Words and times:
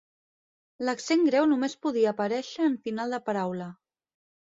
L'accent 0.87 1.27
greu 1.27 1.47
només 1.53 1.77
podia 1.87 2.09
aparèixer 2.17 2.69
en 2.73 2.81
final 2.89 3.17
de 3.19 3.25
paraula. 3.31 3.73